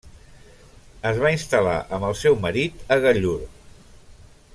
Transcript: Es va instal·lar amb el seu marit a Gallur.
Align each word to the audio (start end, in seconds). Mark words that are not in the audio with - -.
Es 1.09 1.19
va 1.23 1.31
instal·lar 1.35 1.75
amb 1.97 2.07
el 2.07 2.17
seu 2.23 2.39
marit 2.47 2.83
a 2.97 3.01
Gallur. 3.05 3.37